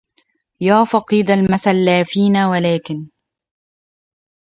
[0.61, 3.07] يا فقيد المثل لا فينا ولكن